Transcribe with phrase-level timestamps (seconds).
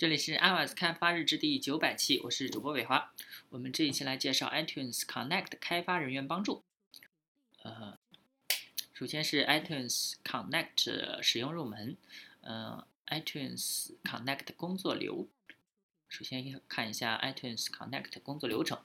[0.00, 3.12] 这里是 iOS 开发日志第九百期，我是主播伟华。
[3.50, 6.64] 我们这一期来介绍 iTunes Connect 开发人员帮助。
[7.62, 7.98] 呃，
[8.94, 11.98] 首先是 iTunes Connect 使用入门。
[12.40, 15.28] 嗯，iTunes Connect 工作流。
[16.08, 18.82] 首先看一下 iTunes Connect 工作流程。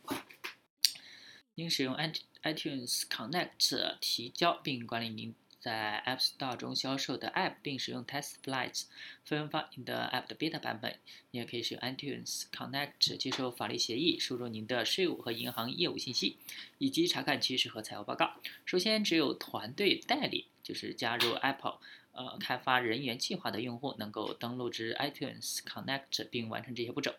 [1.54, 5.34] 应使用 iTunes Connect 提交并管理您。
[5.66, 8.84] 在 App Store 中销售的 App，并使用 TestFlight
[9.23, 10.99] 分发您的 App 的 Beta 版本。
[11.31, 16.38] 你也可以使用 iTunes Connect 接受法律协议，输入您的税务和银行业务信息，
[16.77, 18.35] 以及查看趋势和财务报告。
[18.63, 21.79] 首先，只有团队代理，就是加入 Apple
[22.12, 27.16] 呃开发人员计划的用户，能够登录至 iTunes Connect 并完成这些步骤。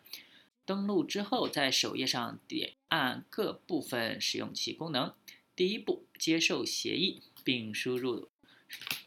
[0.65, 5.13] 登录之后，在首页上点按各部分使用其功能。
[5.53, 8.26] 第一步，接受协议，并输入。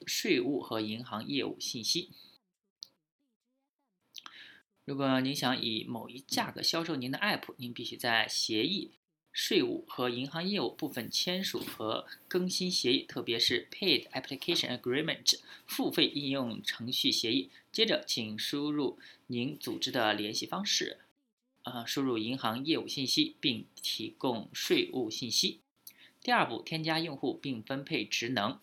[0.07, 2.11] 税务和银行业务信息。
[4.85, 8.91] 如果您想以某一价格销售您的 App，您必须在协议、
[9.31, 17.51] 税务和银行业务部分签署和更新协议，特别是 Paid Application Agreement 付费应用程序协议。
[17.71, 18.99] 接着，请输入
[19.29, 20.99] 您组织的联系方式，
[21.63, 25.61] 呃，输入银行业务信息，并提供税务信息。
[26.21, 28.59] 第二步，添加用户并分配职能。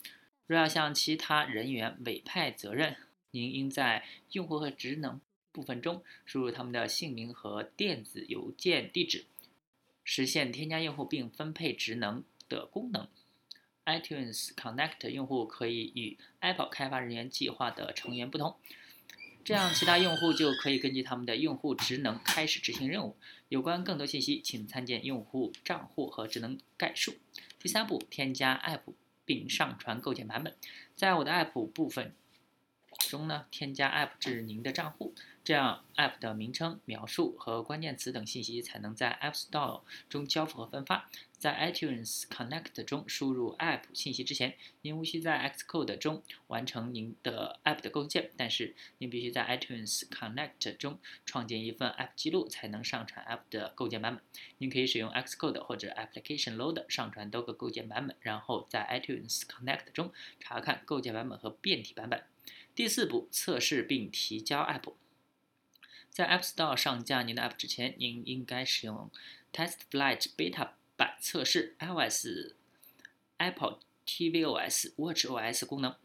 [0.47, 2.95] 若要向其他人员委派责任，
[3.31, 5.19] 您应在用户和职能
[5.51, 9.25] 部分中输入他们的姓名和电子邮件地址，
[10.03, 13.07] 实现添加用户并分配职能的功能。
[13.85, 18.55] iTunes Connect 用户可以与 Apple 开发人员计划的成员不同，
[19.43, 23.17] 这样其他用户就可以根据他们的用户职能开始执行任务。
[23.49, 27.15] 有关更多信息，请参见用户账户和职能概述。
[27.59, 28.93] 第三步，添加 App。
[29.27, 30.55] 并上传构建版本，
[30.95, 32.15] 在我的 App 部分
[33.09, 35.13] 中呢，添加 App 至您的账户，
[35.47, 41.09] 这样 App 的名称、描述和关键词等信息才能在 App Store 中交付和分发。
[41.37, 53.43] 在 iTunes Connect 中输入 App 信息之前，您无需在 Xcode 中完成您的 App 的构建，但是您必须在 iTunes Connect 中创建一份 App 记录，才能上传 App
[53.49, 54.21] 的构建版本。
[54.57, 62.21] 您可以使用 Xcode 或者 Application Loader 上传多个构建版本，然后在 iTunes Connect 中查看构建版本和变体版本。
[62.75, 64.91] 第四步，测试并提交 App。
[66.17, 69.11] 在 App Store 上架您的 App 之前，您应该使用
[69.53, 70.69] TestFlight Beta。
[70.95, 72.55] 版测试 iOS、
[73.37, 75.95] Apple tvOS、watchOS 功能，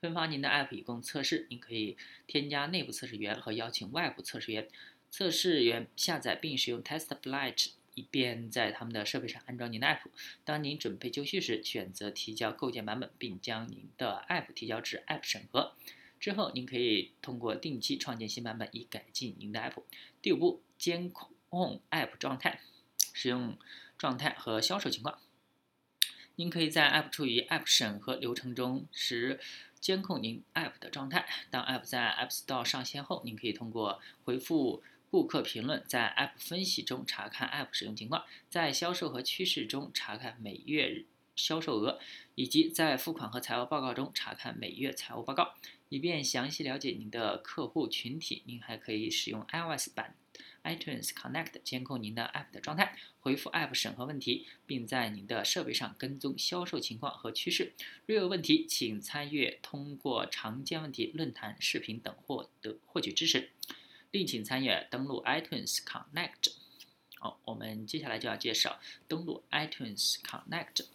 [0.00, 1.46] 分发您的 App 以供测试。
[1.50, 4.66] 您可以添加内部测试员和邀请外部测试员。
[5.10, 10.00] 测试员下载并使用 TestFlight，以便在他们的设备上安装您的 App。
[10.46, 15.74] 当您准备就绪时，选择提交构建版本，并将您的 App 提交至 App 审核。
[16.22, 19.82] 之后，您可以通过定期创建新版本以改进您的 App。
[20.22, 22.60] 第五步，监控 App 状态，
[23.12, 23.58] 使用。
[23.98, 25.20] 状态和销售情况，
[26.34, 29.38] 您可以在 App 处于 App 审核流程中时
[29.78, 31.24] 监控您 App 的状态。
[31.50, 41.04] 当 App 在 App Store 上线后，您可以通过回复顾客评论，在 App 分析中查看 App 使用情况，在销售和趋势中查看每月
[41.36, 41.98] 销售额，
[42.34, 45.54] 以及在付款和财务报告中查看每月财务报告，
[45.88, 48.42] 以便详细了解您的客户群体。
[48.46, 50.16] 您还可以使用 iOS 版。
[50.64, 57.72] iTunes Connect 监控您的 App 的状态，回复 App 审核问题，并在您的设备上跟踪销售情况和趋势。
[58.06, 63.50] 若有问题，请参阅通过常见问题论坛、视频等获得获取支持。
[64.12, 66.52] 另请参阅登录 iTunes Connect。
[67.18, 68.78] 好，我们接下来就要介绍
[69.08, 70.86] 登录 iTunes Connect。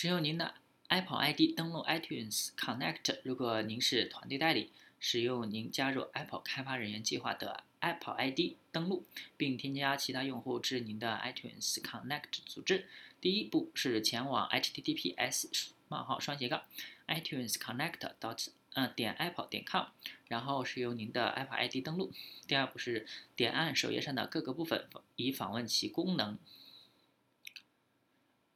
[0.00, 0.54] 使用您的
[0.86, 3.18] Apple ID 登录 iTunes Connect。
[3.24, 4.70] 如果您是团队代理。
[5.00, 9.04] 使用您加入 Apple 开发人员计划的 Apple ID 登录，
[9.36, 12.86] 并添加其他用户至您的 iTunes Connect 组织。
[13.20, 16.62] 第一步是前往 https: 冒号双斜杠
[17.08, 19.86] iTunes Connect dot 呃点 Apple 点 com，
[20.28, 22.12] 然后使用您的 Apple ID 登录。
[22.46, 23.04] 第二步是
[23.34, 24.86] 点按首页上的各个部分
[25.16, 26.38] 以访问其功能。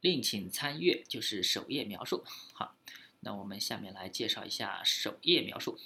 [0.02, 2.24] 另请参阅就是首页描述。
[2.52, 2.74] 好，
[3.20, 5.78] 那我们下面来介绍一下首页描述。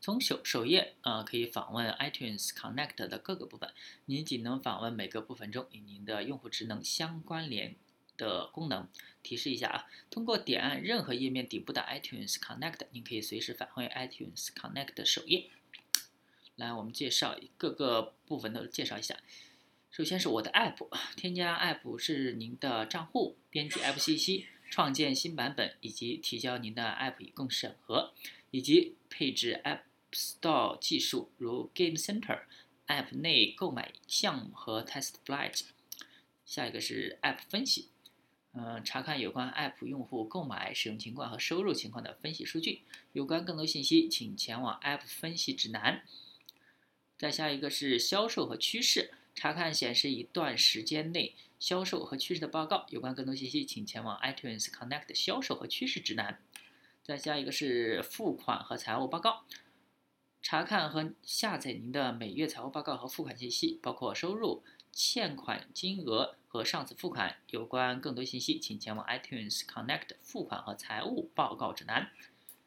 [0.00, 3.74] 从首首页啊，可以访问 iTunes Connect 的各个部分。
[4.06, 7.76] 您仅能访问每个部分中与您的用户职能相关联
[8.16, 8.88] 的功能。
[9.22, 15.50] 提示一下啊，通过点按任何页面底部的 iTunes Connect，您可以随时返回 iTunes Connect 首页。
[16.56, 19.18] 来，我们介绍各个部分都介绍一下。
[19.92, 28.14] 首先是我的 App，添加 App 是您的账户，编辑 App 信息，创建新版本以及提交您的 App 以供审核，
[28.50, 29.82] 以及配置 App。
[30.14, 32.42] Store 技术，如 Game Center、
[32.86, 35.62] App 内购买项目和 Test Flight。
[36.44, 37.88] 下一个是 App 分析，
[38.52, 42.82] 嗯，查看有关 App 用户购买、使用情况和收入情况的分析数据。
[43.14, 46.02] 有关更多信息，请前往 App 分析指南。
[47.16, 52.86] 再下一个是销售和趋势，查看显示一段时间内销售和趋势的报告。
[52.90, 56.38] 有关更多信息，请前往 iTunes Connect 销售和趋势指南。
[57.02, 59.44] 再下一个是付款和财务报告，
[60.40, 64.62] 查看和下载您的每月财务报告和付款信息，包括收入、
[64.92, 67.38] 欠款金额和上次付款。
[67.50, 72.10] 有关更多信息，请前往 iTunes Connect 付款和财务报告指南。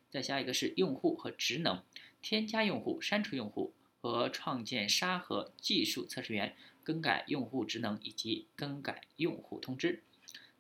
[0.10, 1.84] 再下一个是用户和职能，
[2.22, 3.74] 添加用户、删除用户。
[4.06, 10.04] 和创建沙盒技术测试员，更改用户职能以及更改用户通知。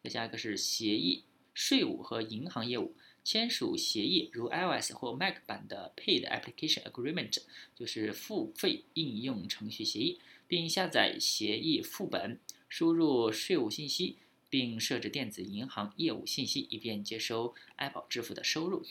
[0.03, 7.37] 再下一个是协议、税务和银行业务，签署协议，如 iOS 或 Mac 版的 Paid Application Agreement，
[7.75, 14.17] 就是付费应用程序协议，并下载协议副本，输入税务信息，
[14.49, 18.83] 并设置电子银行业务信息，以便接收 Apple 支付的收入。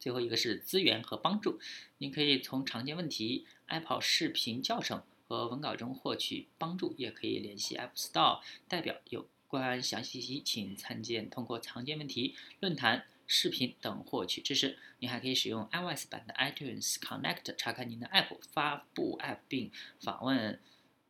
[0.00, 1.60] 最后一个是资源和帮助，
[1.98, 8.96] 您可以从常见问题、Apple 视频教程和文稿中获取帮助，也可以联系 App Store 代表。
[9.10, 14.78] 有关详细信息，请参见通过常见问题、论坛、视频等获取知识。
[15.00, 19.70] 您还可以使用 iOS 版的 iTunes Connect 查看您的 App 发布 App，并
[20.00, 20.58] 访问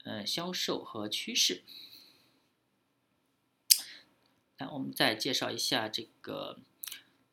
[0.03, 1.63] 呃销售和趋势。
[4.59, 6.59] 来，我们再介绍一下这个。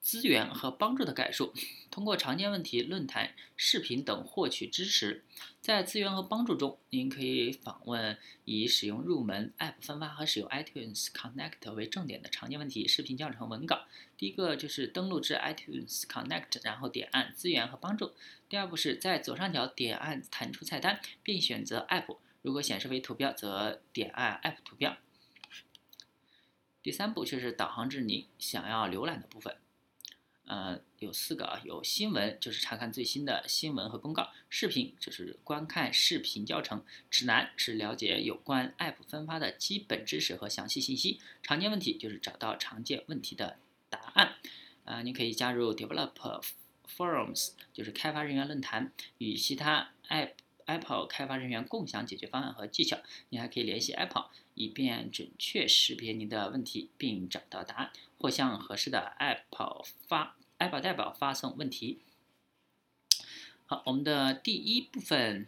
[0.07, 1.54] 资源和帮助的概述，
[1.92, 5.25] 通过常见问题、论坛、视频等获取支持。
[5.59, 13.81] 在资源和帮助中，您可以访问以使用入门 App 分发和使用 iTunes Connect 为重点的常见问题、视频教程、文稿。
[14.18, 18.13] 第一个就是登录至 iTunes Connect，然后点按资源和帮助。
[18.48, 24.95] 第二步是在左上角点按弹出菜单，并选择 App，如果显示为图标，则点按 App 图标。
[26.81, 29.57] 第三步就是导航至你想要浏览的部分。
[30.48, 36.80] 呃，有四个啊，有新闻，就是查看最新的新闻和公告；视频就是观看视频教程；
[37.12, 43.60] 指南是了解有关 App 分发的基本知识和详细信息；常见问题就是找到常见问题的
[43.90, 44.36] 答案。
[44.86, 46.42] 啊，你可以加入 Develop
[46.98, 50.32] Forums，就是开发人员论坛，与其他 App
[50.68, 53.00] Apple 开发人员共享解决方案和技巧。
[53.30, 60.36] 你还可以联系 Apple，以便准确识别您的问题并找到答案，或向合适的 Apple 发。
[60.60, 62.00] Apple 代表发送问题。
[63.68, 65.48] 好，我们的第一部分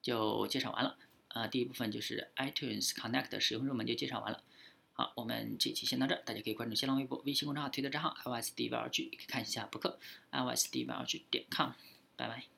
[0.00, 0.96] 就介绍完了。
[1.28, 4.42] 啊，第一部分就是 iTunes Connect 使用入门就介绍完了。
[4.92, 9.98] 好，我们这期先到这儿，大家可以关注新浪微博、微信公众号、推特账号 iOS D V R G，可以看一下博客
[10.30, 11.72] iOS D V R G 点 com。
[12.16, 12.57] 拜拜。